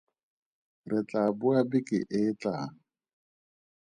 [0.89, 2.73] Re tlaa boa beke e e tlang.